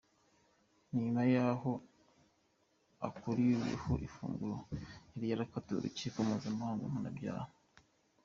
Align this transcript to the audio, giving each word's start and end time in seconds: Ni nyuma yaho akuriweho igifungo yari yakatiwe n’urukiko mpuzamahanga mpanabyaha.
Ni 0.89 0.97
nyuma 1.03 1.23
yaho 1.35 1.71
akuriweho 3.07 3.91
igifungo 3.97 4.49
yari 5.29 5.41
yakatiwe 5.43 5.75
n’urukiko 5.79 6.17
mpuzamahanga 6.27 6.83
mpanabyaha. 6.93 7.51